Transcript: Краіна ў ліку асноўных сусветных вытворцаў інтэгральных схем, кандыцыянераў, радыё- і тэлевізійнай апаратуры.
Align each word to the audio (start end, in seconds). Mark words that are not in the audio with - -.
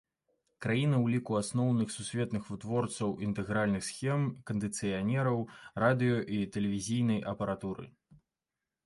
Краіна 0.65 0.95
ў 1.01 1.05
ліку 1.15 1.35
асноўных 1.41 1.91
сусветных 1.95 2.47
вытворцаў 2.53 3.13
інтэгральных 3.27 3.83
схем, 3.89 4.23
кандыцыянераў, 4.47 5.37
радыё- 5.85 6.25
і 6.39 6.41
тэлевізійнай 6.57 7.21
апаратуры. 7.35 7.85